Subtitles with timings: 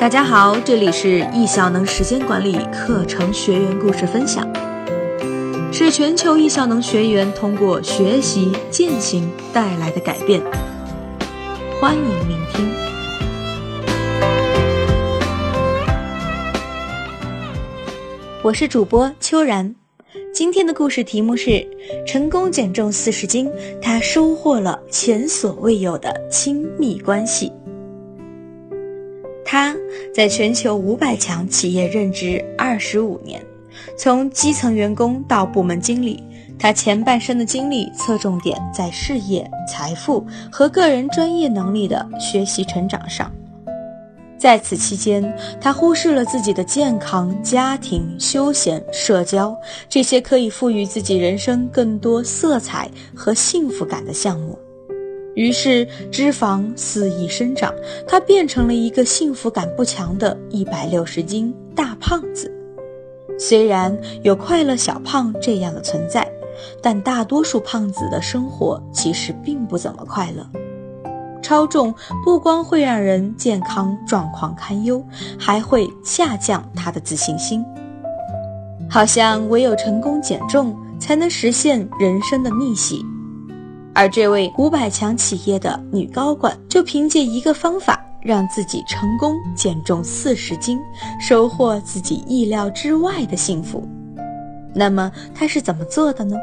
[0.00, 4.50] 大家好，这里是易效能时间管理课程学员故事分享，
[5.70, 10.40] 是全球易效能学员通过学习践行带来的改变。
[11.78, 12.70] 欢迎聆听。
[18.42, 19.74] 我是主播秋然，
[20.32, 21.66] 今天的故事题目是：
[22.06, 23.50] 成功减重四十斤，
[23.82, 27.52] 他收获了前所未有的亲密关系。
[29.58, 29.74] 他
[30.14, 33.44] 在全球五百强企业任职二十五年，
[33.96, 36.22] 从基层员工到部门经理，
[36.56, 43.32] 他前半生的精力侧重点在事业、财富和个人专业能力的学习成长上。
[44.38, 54.56] 在此期间，他忽视了自己的健康、家庭、休闲、社交这些可以赋予自己人生更多色彩和幸福感的项目。
[55.34, 57.72] 于是脂肪肆意生长，
[58.06, 62.52] 他变成了一个幸福感不强的一百六十斤大胖子。
[63.38, 66.28] 虽然有快乐小胖这样的存在，
[66.82, 70.44] 但大多数胖子的生活其实并不怎么快乐。
[71.40, 75.02] 超重不光会让人健康状况堪忧，
[75.38, 77.64] 还会下降他的自信心。
[78.90, 83.04] 好像唯有成功减重，才能实现人生的逆袭。
[83.98, 90.78] 而这位五百强企业的女高管，就凭借一个方法，让自己成功减重四十斤，
[91.20, 93.82] 收获自己意料之外的幸福。
[94.72, 96.36] 那么她是怎么做的呢？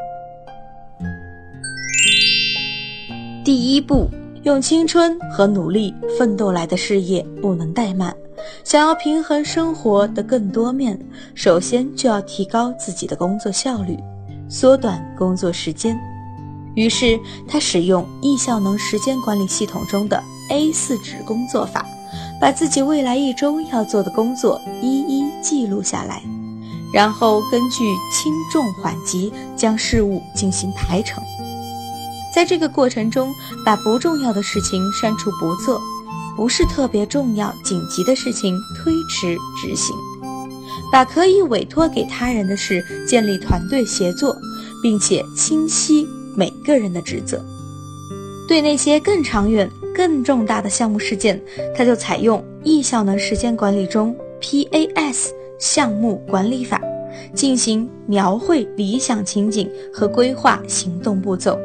[3.42, 4.06] 第一步，
[4.42, 8.14] 用青春和努力奋斗来的事业不能怠慢。
[8.64, 10.98] 想要平衡生活的更多面，
[11.34, 13.98] 首先就要提高自己的工作效率，
[14.46, 15.98] 缩短工作时间。
[16.76, 21.84] 于是，他使用易效能时间管理系统中的 A 四纸工作法，
[22.38, 26.22] 把自己未来一周要做的工作一一记录下来，
[26.92, 27.78] 然后根据
[28.12, 31.24] 轻重缓急将事物进行排程。
[32.34, 33.32] 在这个过程中，
[33.64, 35.80] 把不重要的事情删除不做，
[36.36, 39.96] 不是特别重要紧急的事情推迟执行，
[40.92, 44.36] 把可以委托给他人的事建立团队协作，
[44.82, 46.06] 并且清晰。
[46.36, 47.42] 每个人的职责，
[48.46, 51.40] 对那些更长远、更重大的项目事件，
[51.74, 56.78] 他就采用易效能时间管理中 PAS 项目管理法，
[57.34, 61.58] 进行描绘理想情景和规划行动步骤，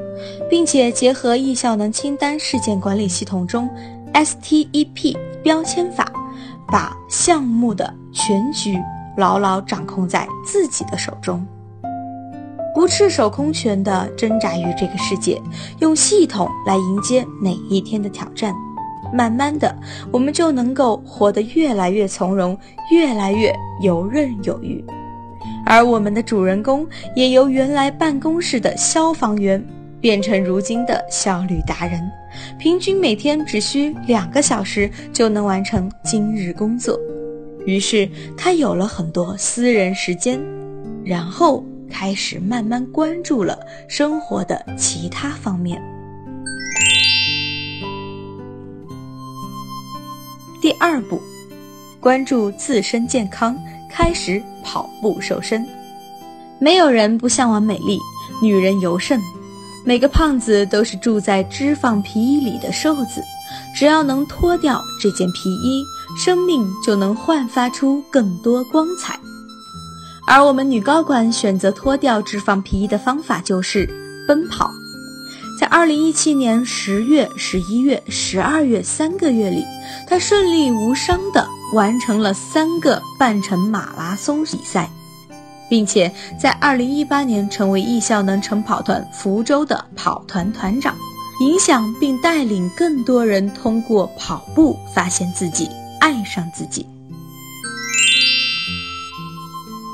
[0.50, 3.70] 并且结合易效能清单事件管理系统中
[4.14, 6.10] STEP 标签法，
[6.68, 8.78] 把项目的全局
[9.18, 11.46] 牢牢掌控在自己的手中。
[12.74, 15.42] 不赤手空拳地挣扎于这个世界，
[15.80, 18.54] 用系统来迎接每一天的挑战，
[19.14, 19.76] 慢慢的，
[20.10, 22.58] 我们就能够活得越来越从容，
[22.90, 24.84] 越来越游刃有余。
[25.66, 29.64] 而我们的主人公也由原来办公室的消防员，
[30.00, 32.02] 变成如今的效率达人，
[32.58, 36.98] 平均每天只需两个小时就能完成今日工作。
[37.66, 40.42] 于是他有了很多私人时间，
[41.04, 41.66] 然后。
[41.92, 45.80] 开始慢慢关注了生活的其他方面。
[50.62, 51.22] 第二步，
[52.00, 53.58] 关注自身健康，
[53.90, 55.68] 开始跑步瘦身。
[56.60, 58.00] 没有人不向往美丽，
[58.42, 59.20] 女人尤甚。
[59.84, 63.24] 每个胖子都是住在脂肪皮衣里的瘦子，
[63.76, 65.84] 只要能脱掉这件皮衣，
[66.24, 69.20] 生命就能焕发出更多光彩。
[70.28, 73.90] 而我们女高管选择脱掉脂肪皮衣的方法就是
[74.28, 74.72] 奔跑。
[75.60, 79.64] 在二零一七年十月、十一月、十二月三个月里，
[80.08, 84.90] 她顺利无伤地完成了三个半程马拉松比赛，
[85.70, 90.96] 并且在二零一八年成为易效能晨跑团福州的跑团团长，
[91.42, 96.88] 影响并带领更多人通过跑步发现自己，爱上自己。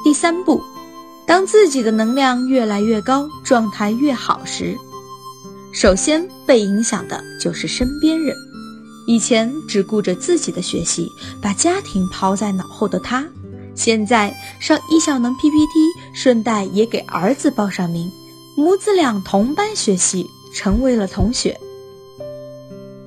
[0.08, 0.64] 第三步，
[1.26, 4.78] 当自己的能量越来越高，状态越好时，
[5.74, 8.34] 首先被影响的就是身边人。
[9.06, 11.12] 以前只顾着自己的学习，
[11.42, 13.28] 把家庭抛在脑后的他，
[13.76, 15.68] 现在上易效能 PPT，
[16.14, 18.10] 顺带也给儿子报上名，
[18.56, 21.60] 母子俩同班学习，成为了同学。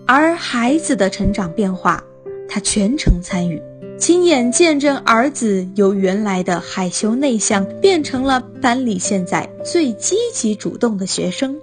[0.07, 2.05] 而孩子的成长变化，
[2.47, 3.59] 他全程参与。
[4.01, 11.55] 亲眼见证儿子由原来的害羞内向变成了班里现在最积极主动的学生，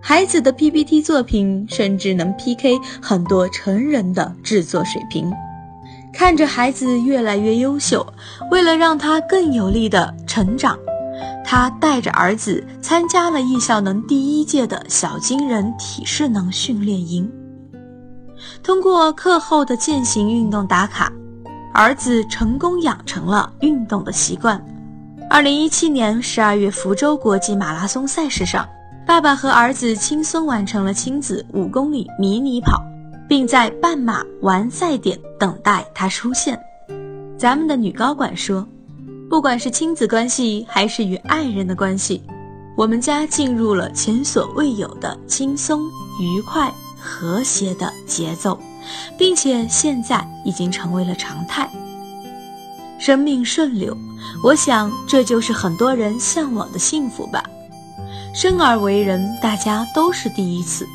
[0.00, 5.32] 孩子的 PPT 作品甚至能 PK 很多成人的制作水平。
[6.12, 8.04] 看着孩子越来越优秀，
[8.50, 10.76] 为了让他更有力的成长，
[11.44, 17.30] 他带着儿子参加了艺校能第一届的小金人体适能训练营。
[18.60, 21.12] 通过课后的践行运动打卡，
[21.72, 24.62] 儿子成功养成了运动的习惯。
[25.30, 28.68] 二零一七年十二月福州国际马拉松赛事上，
[29.06, 32.82] 爸爸和儿子轻松完成了亲子五公里迷你跑。
[33.28, 36.58] 并在半马完赛点等待他出现。
[37.36, 38.66] 咱们的女高管说
[39.28, 42.22] ：“不管是亲子关系还是与爱人的关系，
[42.74, 45.82] 我们家进入了前所未有的轻松、
[46.18, 48.58] 愉快、和谐的节奏，
[49.16, 51.70] 并且现在已经成为了常态。
[52.98, 53.96] 生命顺流，
[54.42, 57.42] 我想这就是很多人向往的幸福吧。
[58.34, 60.86] 生而为人，大家都是第一次。”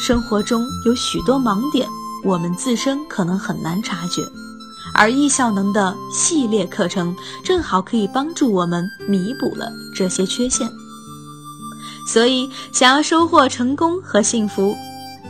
[0.00, 1.88] 生活中有许多盲点，
[2.24, 4.22] 我们自身可能很难察觉，
[4.94, 7.14] 而易效能的系列课程
[7.44, 10.68] 正好可以帮助我们弥补了这些缺陷。
[12.08, 14.74] 所以，想要收获成功和幸福，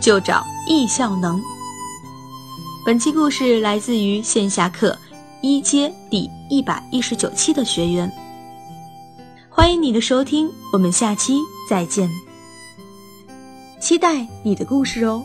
[0.00, 1.38] 就找易效能。
[2.84, 4.98] 本期故事来自于线下课
[5.40, 8.10] 一阶第一百一十九期的学员，
[9.48, 11.38] 欢迎你的收听，我们下期
[11.70, 12.10] 再见。
[13.80, 15.22] 期待你的故事哦。